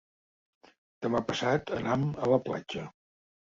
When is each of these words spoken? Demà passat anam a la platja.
Demà 1.07 1.21
passat 1.27 1.75
anam 1.81 2.09
a 2.25 2.33
la 2.35 2.43
platja. 2.49 2.89